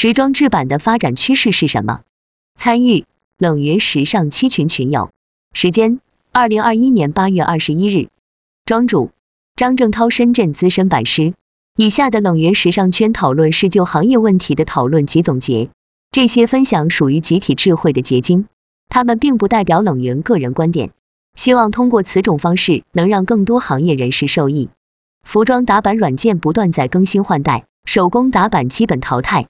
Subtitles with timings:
[0.00, 2.02] 时装制版的发展趋势是什么？
[2.54, 3.04] 参与
[3.36, 5.10] 冷云时尚七群群友，
[5.52, 5.98] 时间
[6.30, 8.08] 二零二一年八月二十一日，
[8.64, 9.10] 庄主
[9.56, 11.34] 张正涛，深圳资深版师。
[11.74, 15.68] 以下的冷云时尚圈讨论是就行业问题的讨论及总结，
[16.12, 18.46] 这些分享属于集体智慧的结晶，
[18.88, 20.92] 他们并不代表冷云个人观点。
[21.34, 24.68] 希望通过此种方式，能让更多行业人士受益。
[25.24, 29.48] 服装打版软件不断在更新换代，手工打版基本淘汰，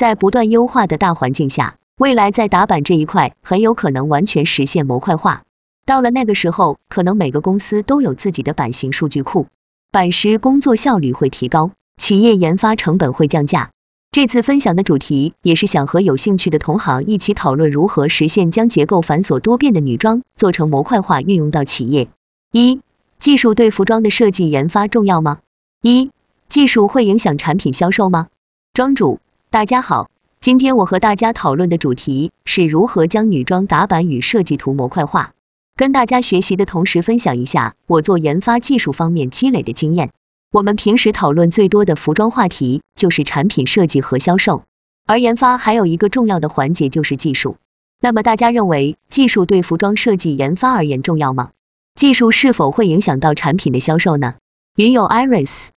[0.00, 5.42] 在不断优化的大环境下，未来在打版这一块很有可能完全实现模块化。
[5.84, 9.48] 到了那个时候，可能每个公司都有自己的版型数据库，
[9.92, 13.72] 版师工作效率会提高，企业研发成本会降价。
[14.10, 22.08] 这次分享的主题也是想和有兴趣的同行一起讨论如何实现将结构繁琐多变的女装做成模块化运用到企业。
[22.52, 22.80] 一、
[23.18, 25.40] 技术对服装的设计研发重要吗？
[25.82, 26.10] 一、
[26.48, 28.28] 技术会影响产品销售吗？
[28.72, 29.20] 庄主，
[29.52, 30.08] 大家好，
[30.40, 35.32] 今天我和大家讨论的主题是如何将女装打版与设计图模块化，
[35.74, 40.10] 跟大家学习的同时分享一下我做研发技术方面积累的经验。
[40.52, 44.62] 我们平时讨论最多的服装话题就是产品设计和销售，
[45.04, 47.56] 而研发还有一个重要的环节就是技术。
[48.00, 51.50] 那么大家认为技术对服装设计研发而言重要吗？
[51.96, 54.36] 技术是否会影响到产品的销售呢？
[54.76, 55.70] 云友 Iris，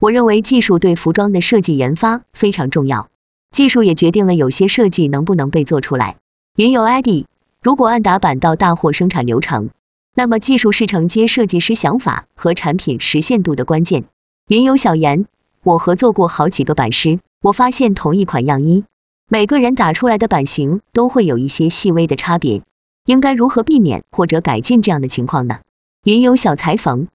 [0.00, 3.08] 我认为技术对服装的设计研发非常重要，
[3.50, 6.16] 技术也决定了有些设计能不能被做出来。
[6.56, 7.26] 云友 Eddie，
[7.62, 9.70] 如果按打版到大货生产流程，
[10.14, 14.04] 那么技术是承接设计师想法和产品实现度的关键。
[14.46, 15.26] 云游小言，
[15.62, 18.84] 我合作过好几个版师，我发现同一款样衣，
[19.28, 22.62] 每个人打出来的版型都会有一些细微的差别，
[23.04, 25.60] 应该如何避免或者改进这样的情况呢？
[26.04, 27.08] 云游小裁缝，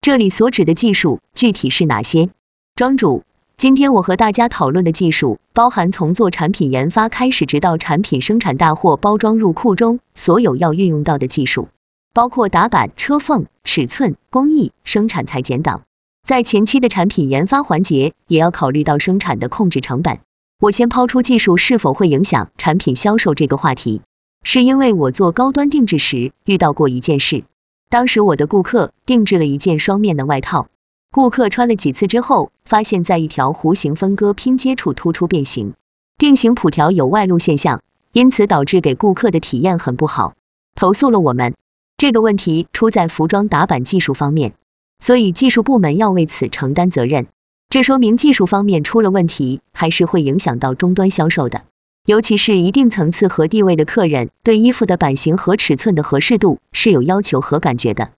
[0.00, 2.30] 这里所指的技术具体是哪些？
[2.74, 3.22] 庄主，
[3.60, 11.68] 今天我和大家讨论的技术，包含从做产品研发开始，直到产品生产大货包装入库中，所有要运用到的技术，
[12.14, 15.82] 包括打板、车缝、尺寸、工艺、生产裁剪等。
[16.26, 20.20] 在前期的产品研发环节，也要考虑到生产的控制成本。
[20.58, 24.00] 我先抛出技术是否会影响产品销售这个话题，
[24.42, 27.44] 是因为我做高端定制时遇到过一件事。
[27.90, 30.68] 当时我的顾客定制了一件双面的外套，
[31.12, 35.74] 顾客穿了几次之后，发现在一条弧形分割拼接处突出变形，
[36.18, 37.82] 定型谱条有外露现象，
[38.12, 40.34] 因此导致给顾客的体验很不好，
[40.76, 41.56] 投诉了我们。
[41.96, 44.52] 这个问题出在服装打版技术方面。
[45.00, 47.26] 所以技术部门要为此承担责任，
[47.70, 51.62] 这说明技术方面出了问题，还是会影响到终端销售的。
[52.06, 58.10] 尤其是一定层次和地位的客人，对衣服的版型和尺寸的合适度是有要求和感觉的。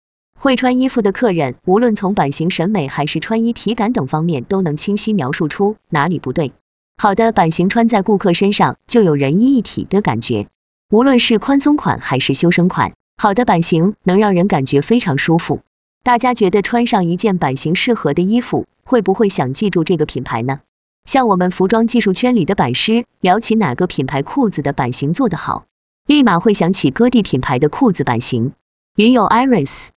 [0.43, 6.51] 会穿衣服的客人，无论从版型审美还是穿衣体感等方面，都能清晰描述出哪里不对。
[6.97, 10.49] 好的版型穿在顾客身上，就有人衣一体的感觉。
[10.91, 15.61] 无论是宽松款还是修身款，好的版型能让人感觉非常舒服。
[16.03, 20.59] 大家觉得穿上一件版型适合的衣服，会不会想记住这个品牌呢？
[21.05, 25.67] 像我们服装技术圈里的版师，聊起哪个品牌裤子的版型做得好，
[26.05, 28.55] 立马会想起戈地品牌的裤子版型。
[28.97, 29.91] 云友 Iris，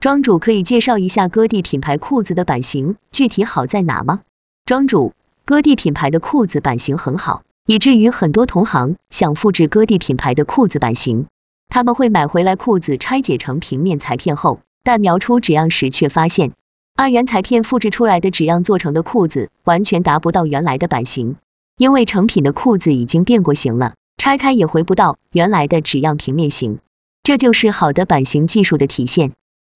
[0.00, 4.22] 庄主可以介绍一下戈地品牌裤子的版型具体好在哪吗？
[4.64, 5.12] 庄主，
[5.44, 11.26] 戈地品牌的裤子版型很好，以至于很多同行想复制戈地品牌的裤子版型，
[11.68, 14.60] 他们会买回来裤子拆解成平面裁片后。
[14.82, 16.52] 但描出纸样时，却发现
[16.94, 21.36] 按原裁片复制出来的纸样做成的裤子，完全达不到原来的版型，
[21.76, 26.78] 因为成品的裤子已经变过形了，拆开也回不到原来的纸样平面型。
[27.22, 29.32] 这就是好的版型技术的体现。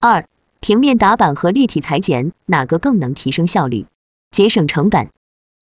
[0.07, 0.29] 二、
[0.61, 3.87] 平面打板和立体裁剪哪个更能提升效率、
[4.31, 5.09] 节省成本？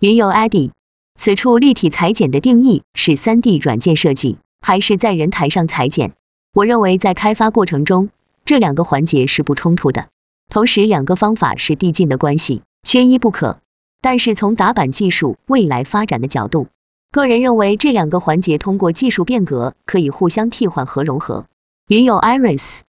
[0.01, 0.73] 云游 Eddie，
[1.15, 6.15] 此处立体裁剪的定义是三 D 软件设计，还是在人台上裁剪？
[6.53, 8.11] 我认为在开发过程中。
[8.45, 10.09] 这两个环节是不冲突的，
[10.49, 13.61] 同时两个方法是递进的关系，缺一不可。
[14.01, 16.67] 但是从打板技术未来发展的角度，
[17.13, 21.47] 个人认为这两个环节通过技术变革可以互相替换和融合。
[21.87, 22.81] 云友 Iris，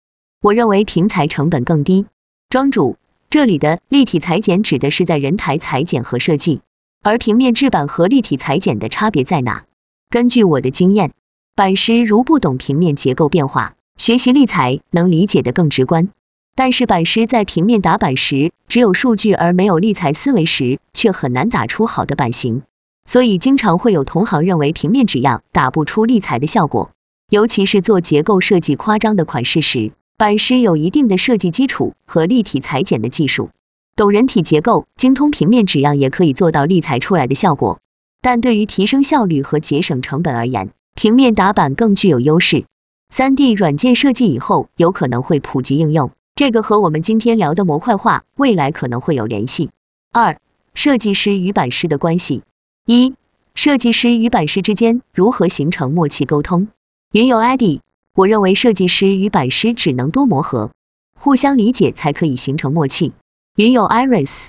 [0.42, 2.06] 我认为平裁成本更低。
[2.50, 2.96] 庄主，
[3.30, 6.62] 这里的立体裁剪指的是在人台裁剪和设计，
[7.00, 9.62] 而平面制版和立体裁剪的差别在哪？
[10.10, 11.12] 根据我的经验，
[11.54, 13.76] 版师如不懂平面结构变化。
[13.96, 16.08] 学习立裁能理解的更直观，
[16.56, 22.62] 但是版师在平面打版时，只有数据而没有立裁思维时，却很难打出好的版型。
[23.06, 26.90] 所以经常会有同行认为平面纸样打不出立裁的效果，
[27.30, 33.50] 尤其是做结构设计夸张的款式时，版师有一定的设计基础和立体裁剪的技术，
[33.96, 37.80] 懂人体结构，精通平面纸样也可以做到立裁出来的效果。
[38.20, 42.64] 但对于提升效率和节省成本而言，平面打板更具有优势。
[43.10, 49.70] 三 D 软件设计以后有可能会普及应用，这个和我们今天聊的模块化未来可能会有联系。
[50.12, 50.38] 二、
[50.72, 52.42] 设计师与版师的关系。
[52.86, 53.14] 一、
[53.54, 56.68] 设计师与版师之间如何形成默契沟通？
[57.10, 57.80] 云友 ID，
[58.14, 60.70] 我认为设计师与版师只能多磨合，
[61.18, 63.12] 互相理解才可以形成默契。
[63.56, 64.48] 云友 Iris，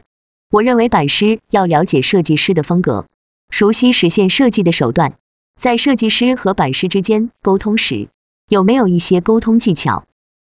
[0.51, 3.05] 我认为版师要了解设计师的风格，
[3.49, 5.13] 熟悉实现设计的手段，
[5.57, 8.09] 在设计师和版师之间沟通时。
[8.49, 10.05] 有没有一些沟通技巧？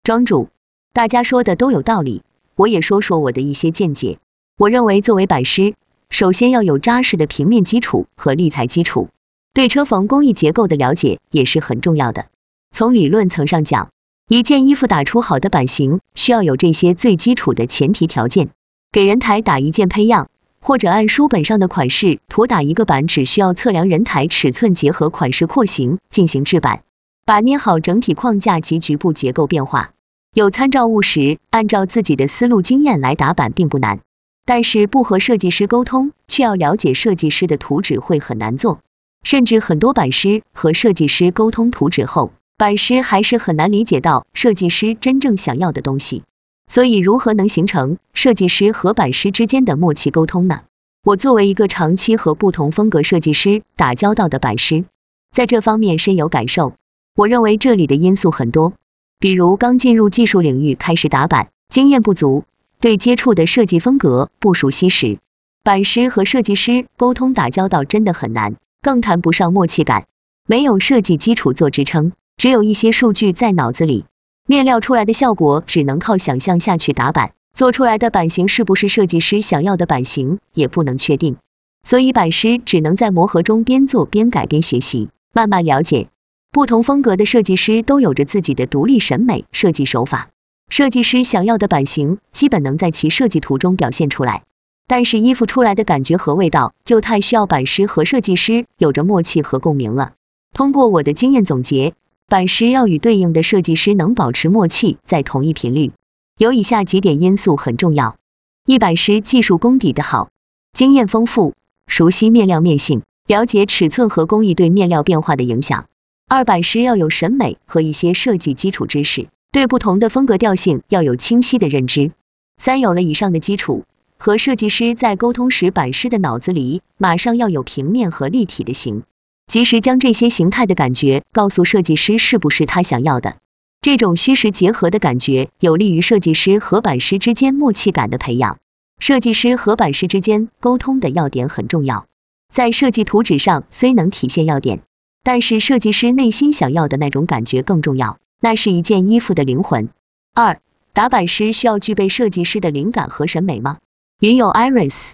[0.05, 0.51] 庄主，
[0.93, 2.23] 大家说的都有道理，
[2.57, 4.19] 我也说说我的一些见解。
[4.59, 5.75] 我认为作为版师，
[6.11, 9.09] 首先要有扎实的平面基础和立裁基础，
[9.55, 12.27] 对车缝工艺结构的了解也是很重要的。
[12.71, 13.89] 从理论层上讲，
[14.29, 18.51] 一件衣服打出好的版型，需要有这些最基础的前提条件。
[18.93, 20.29] 给人台打一件胚样，
[20.61, 26.83] 或者按书本上的款式图打一个版，只需要测量人台尺寸，结合款式廓形进行制版。
[27.25, 29.91] 把捏好整体框架及局部结构变化，
[30.33, 34.01] 有参照物时，按照自己的思路经验来打版并不难，
[34.47, 38.81] 但是不和设计师沟通，却要了解设计师的图纸会很难做，
[39.23, 46.25] 甚至很多版师和设计师沟通图纸后，版师还是很难理解到设计师真正想要的东西。
[46.67, 50.63] 所以如何能形成设计师和版师之间的默契沟通呢？
[51.05, 54.85] 我作为一个长期和不同风格设计师打交道的版师，
[55.31, 56.75] 在这方面深有感受。
[57.15, 58.73] 我认为这里的因素很多，
[59.21, 62.43] 比如刚进入技术领域开始打板，经验不足，
[62.81, 65.21] 对接触的设计风格不熟悉时，
[65.63, 70.07] 版师和设计师沟通打交道真的很难，更谈不上默契感。
[70.45, 74.05] 没有设计基础做支撑，只有一些数据在脑子里，
[74.47, 81.35] 面料出来的效果只能靠想象下去打板，做出来的版型是不是设计师想要的版型也不能确定，
[81.83, 86.11] 所以版师只能在磨合中边做边改边学习，慢慢了解。
[86.53, 90.29] 不同风格的设计师都有着自己的独立审美设计手法，
[90.69, 94.45] 设计师想要的版型基本能在其设计图中表现出来，
[94.87, 100.13] 但是衣服出来的感觉和味道就太需要版师和设计师有着默契和共鸣了。
[100.55, 101.95] 通过我的经验总结，
[102.31, 105.93] 版师要与对应的设计师能保持默契，在同一频率，
[106.37, 108.19] 有以下几点因素很重要：
[108.67, 110.29] 一版师技术功底的好，
[110.75, 111.55] 经验丰富，
[111.87, 115.87] 熟悉面料面性，了解尺寸和工艺对面料变化的影响。
[116.29, 122.13] 二版师要有审美和一些设计基础知识，对不同的风格调性要有清晰的认知。
[122.59, 123.87] 三有了以上的基础，
[124.19, 129.05] 和设计师在沟通时，版师的脑子里马上要有平面和立体的形，
[129.49, 133.37] 及时将这些形态的感觉告诉设计师是不是他想要的。
[133.81, 138.59] 这种虚实结合的感觉有利于设计师和版师之间默契感的培养。
[139.01, 142.07] 设计师和版师之间沟通的要点很重要，
[142.53, 144.81] 在设计图纸上虽能体现要点。
[145.23, 149.89] 但是设计师内心想要的那种感觉更重要，那是一件衣服的灵魂。
[150.35, 150.61] 二，
[150.93, 153.79] 打版师需要具备设计师的灵感和审美吗？
[154.21, 155.13] 云友 Iris，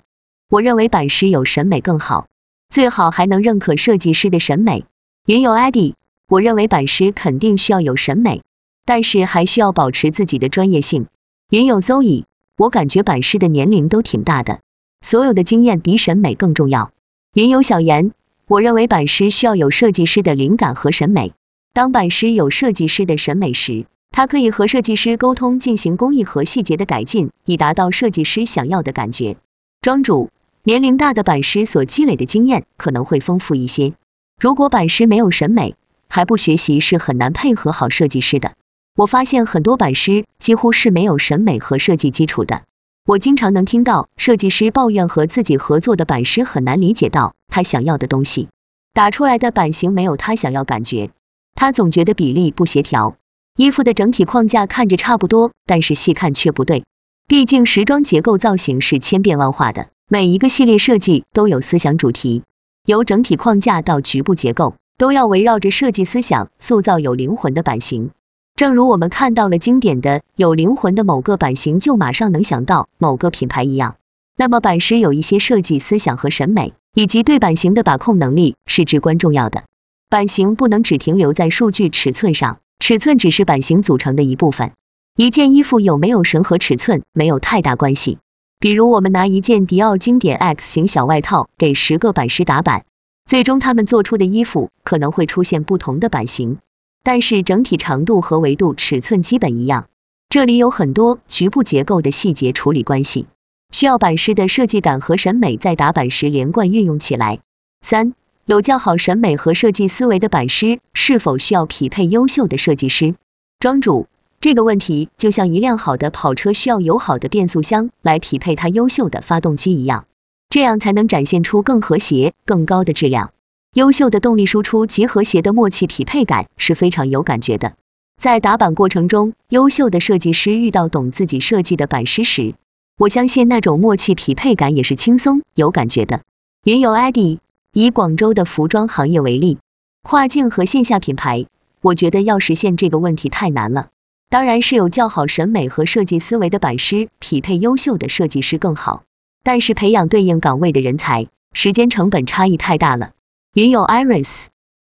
[0.49, 2.27] 我认为版师有审美更好，
[2.75, 4.85] 最好还能认可设计师的审美。
[5.27, 5.95] 云友 Eddie，
[6.29, 8.43] 我认为版师肯定需要有审美，
[8.85, 11.07] 但是还需要保持自己的专业性。
[11.49, 12.25] 云友 Zoe，
[12.57, 14.59] 我感觉版师的年龄都挺大的，
[15.03, 16.91] 所有的经验比审美更重要。
[17.33, 18.11] 云友小严。
[18.49, 21.33] 我认为版师需要有设计师的灵感和审美。
[21.73, 29.37] 当版师有设计师的审美时，他可以和设计师沟通，进行工艺和细节的改进，以达到设计师想要的感觉。
[29.81, 30.31] 庄主，
[30.67, 33.93] 年龄大的版师所积累的经验可能会丰富一些。
[34.41, 35.77] 如果版师没有审美，
[36.09, 38.55] 还不学习，是很难配合好设计师的。
[38.97, 42.63] 我发现很多版师几乎是没有审美和设计基础的。
[43.05, 48.49] 我经常能听到设计师抱怨和自己合作的版师很难理解到他想要的东西，
[48.95, 51.11] 打出来的版型没有他想要感觉，
[51.55, 53.19] 他总觉得比例不协调，
[53.55, 56.85] 衣服的整体框架看着差不多，但是细看却不对。
[57.29, 62.43] 毕竟时装结构造型是千变万化的，每一个系列设计都有思想主题，
[62.85, 68.11] 由整体框架到局部结构，都要围绕着设计思想塑造有灵魂的版型。
[68.55, 73.97] 正如我们看到了经典的有灵魂的某个版型，就马上能想到某个品牌一样。
[74.37, 79.65] 那么版师有一些设计思想和审美，以及对版型的把控能力是至关重要的。
[80.11, 84.73] 版型不能只停留在数据尺寸上，尺寸只是版型组成的一部分。
[85.17, 88.19] 一件衣服有没有神和尺寸没有太大关系。
[88.65, 92.87] 比如我们拿一件迪奥经典 X 型小外套给十个版师打版，
[93.27, 96.57] 最终他们做出的衣服可能会出现不同的版型。
[97.03, 99.89] 但是整体长度和维度尺寸基本一样，
[100.31, 103.27] 这里有很多局部结构的细节处理关系，
[103.71, 107.41] 需要版师的设计感和审美在打版时连贯运用起来，
[107.83, 108.15] 三、
[108.47, 113.15] 有较好审美和设计思维的版师是否需要匹配优秀的设计师？
[113.61, 114.07] 庄主，
[114.45, 120.05] 这个问题就像一辆好的跑车需要有好的变速箱来匹配它优秀的发动机一样，
[120.51, 123.33] 这样才能展现出更和谐、更高的质量。
[123.73, 127.73] 优秀的动力输出及和谐的默契匹配感是非常有感觉的。
[128.21, 132.55] 在打板过程中，优秀的设计师遇到懂自己设计的版师时，
[132.99, 136.21] 我相信那种默契匹配感也是轻松有感觉的。
[136.65, 137.39] 云游 ID。
[137.73, 139.57] 以广州的服装行业为例，
[140.03, 141.47] 跨境和线下品牌，
[141.81, 143.89] 我觉得要实现这个问题太难了。
[144.35, 149.05] 当然是有较好审美和设计思维的版师匹配优秀的设计师更好，
[149.45, 153.13] 但是培养对应岗位的人才，时间成本差异太大了。
[153.53, 154.47] 云友 Iris，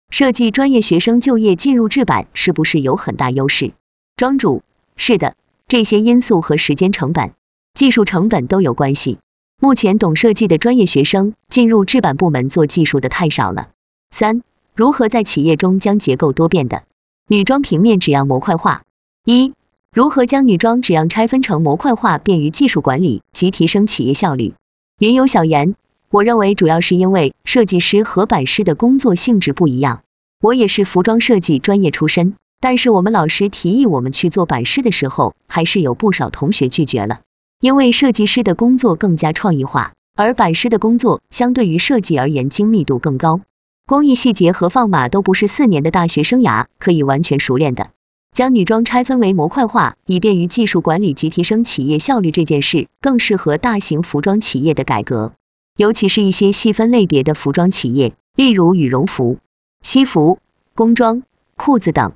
[0.10, 3.74] 设计专业学生就业进入制版是不是有很大优势？
[4.18, 4.64] 庄主，
[4.96, 5.36] 是的，
[5.68, 7.34] 这些因素和时间成本、
[7.76, 9.20] 技术成本都有关系。
[9.62, 13.70] 目前懂设计的专业学生进入制版部门做技术的太少了。
[14.10, 14.42] 三、
[14.74, 16.82] 如何在企业中将结构多变的
[17.28, 18.82] 女装平面纸样模块化？
[19.28, 19.54] 一、
[19.92, 24.54] 如何将女装纸样拆分成模块化，便于技术管理及提升企业效率？
[25.00, 25.74] 云游小言，
[26.12, 30.04] 我认为主要是因为设计师和版师的工作性质不一样。
[30.40, 37.22] 我也是服装设计专业出身，但是我们老师提议我们去做版师的时候，还是有不少同学拒绝了。
[37.60, 43.42] 因为设计师的工作更加创意化，而版师的工作相对于设计而言精密度更高，
[43.88, 47.90] 工艺细节和放码都不是四年的大学生涯可以完全熟练的。
[48.36, 55.32] 将女装拆分为模块化，以便于技术管理及提升企业效率这件事，更适合大型服装企业的改革，
[55.78, 59.38] 尤其是一些细分类别的服装企业，例如羽绒服、
[59.82, 60.40] 西服、
[60.74, 61.24] 工装、
[61.56, 62.12] 裤子等。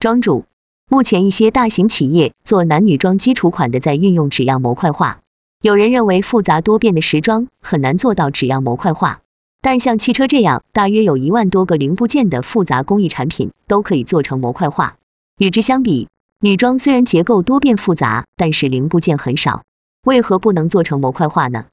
[0.00, 0.46] 庄主。
[0.90, 5.20] 目前一些大型企业做男女装基础款的在运用纸样模块化。
[5.60, 9.20] 有人认为复杂多变的时装很难做到纸样模块化，
[9.60, 14.96] 但像汽车这样大约有一万多个零部件的复杂工艺产品都可以做成模块化。
[15.38, 16.08] 与之相比，
[16.40, 19.62] 女装虽然结构多变复杂，但是零部件很少，
[20.04, 21.66] 为何不能做成模块化呢？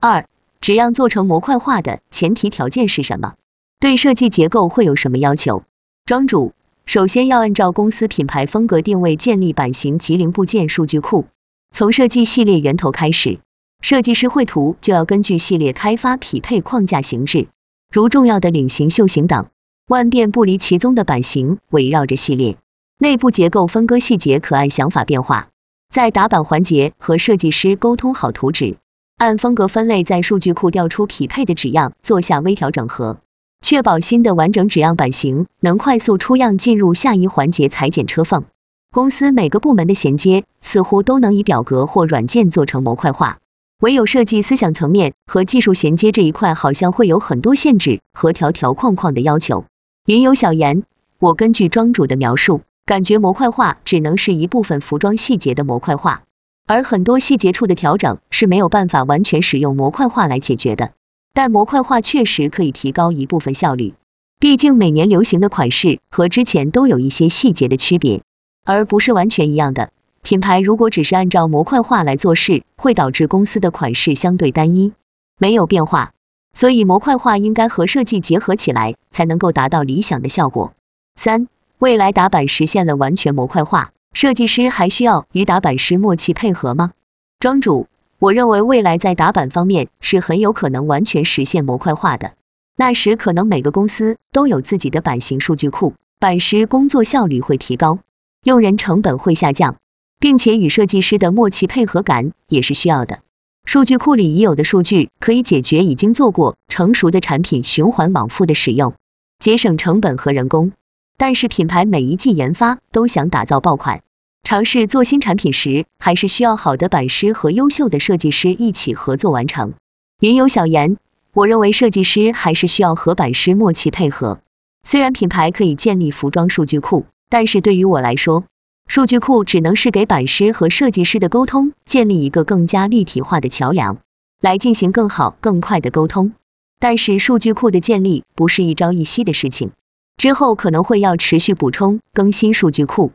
[0.00, 0.28] 二，
[0.60, 3.34] 纸样做成模块化的前提条件是什么？
[3.80, 5.64] 对设计结构会有什么要求？
[6.06, 6.54] 庄主。
[6.86, 11.26] 首先要按照公司品牌风格定位建立版型及零部件数据库，
[11.70, 13.40] 从设计系列源头开始，
[13.82, 17.48] 设计师绘图就要根据系列开发匹配框架形制，
[17.92, 19.48] 如重要的领型、袖型等，
[19.86, 22.56] 万变不离其宗的版型围绕着系列，
[23.00, 25.50] 内部结构分割细节可按想法变化，
[25.88, 28.76] 在打板环节和设计师沟通好图纸，
[29.16, 33.18] 按风格分类在数据库调出匹配的纸样，做下微调整合。
[33.62, 38.46] 确保新的完整纸样版型能快速出样，进入下一环节裁剪车缝。
[38.90, 43.38] 公司每个部门的衔接似乎都能以表格或软件做成模块化，
[43.78, 49.66] 唯有设计思想层面和技术衔接这一块，好像会有很多限制和条条框框的要求。
[50.04, 50.82] 云有小言，
[51.20, 56.22] 我根据庄主的描述，感觉模块化只能是一部分服装细节的模块化，
[56.66, 60.92] 而很多细节处的调整是没有办法完全使用模块化来解决的。
[61.34, 63.92] 但模块化确实可以提高一部分效率，
[64.40, 68.22] 毕竟每年流行的款式和之前都有一些细节的区别，
[68.64, 69.90] 而不是完全一样的。
[70.22, 74.94] 品牌如果只是按照模块化来做事，会导致公司的款式相对单一，
[75.38, 76.12] 没有变化。
[76.54, 80.72] 所以模块化应该和设计结合起来，才能够达到理想的效果。
[81.16, 86.90] 三、未来打板实现了完全模块化，设计师还需要与打板师默契配合吗？
[87.38, 87.86] 庄主。
[88.18, 92.32] 我认为未来在打板方面是很有可能完全实现模块化的，
[92.76, 98.00] 那时可能每个公司都有自己的版型数据库，版师工作效率会提高，
[98.42, 99.76] 用人成本会下降，
[100.18, 103.20] 并且与设计师的默契配合感也是需要的。
[103.64, 108.94] 数据库里已有的数据可以解决已经做过成熟的产品循环往复的使用，
[109.38, 110.72] 节省成本和人工。
[111.18, 114.02] 但是品牌每一季研发都想打造爆款。
[114.44, 119.74] 尝试做新产品时，还是需要好的版师和优秀的设计师一起合作完成。
[120.20, 120.96] 云游小言，
[121.34, 124.38] 我认为设计师还是需要和版师默契配合。
[124.84, 128.44] 虽然品牌可以建立服装数据库，但是对于我来说，
[128.86, 133.98] 数据库只能是给版师和设计师的沟通建立一个更加立体化的桥梁，
[134.40, 136.32] 来进行更好更快的沟通。
[136.78, 139.72] 但是数据库的建立不是一朝一夕的事情，
[140.18, 143.12] 之后可能会要持续补充更新数据库。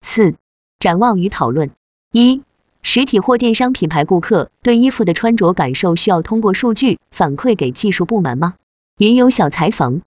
[0.00, 0.36] 四。
[0.80, 1.70] 展望与讨论：
[2.12, 2.42] 一、
[2.82, 8.56] 实体或电商品牌顾客对衣服的穿着感受需要通过数据反馈给技术部门吗？
[8.98, 10.02] 云有小裁缝，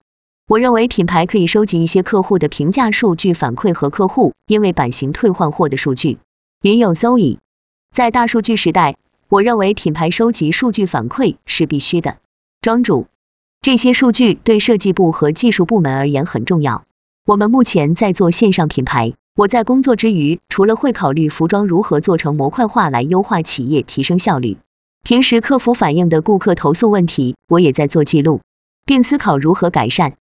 [0.46, 6.18] 我认为品牌可以收集一些客户的评价数据反馈和客户因为版型退换货的数据。
[6.62, 7.38] 云有 Zoe，
[7.90, 8.96] 在大数据时代，
[9.28, 12.18] 我认为品牌收集数据反馈是必须的。
[12.60, 13.08] 庄主，
[13.60, 16.84] 这些数据对设计部和技术部门而言很重要。
[17.26, 24.56] 我们目前在做线上品牌，我在工作之余，除了会考虑服装如何做成模块化来优化企业提升效率，
[25.02, 28.40] 平时客服反映的顾客投诉问题，我也在做记录，
[28.86, 30.14] 并思考如何改善。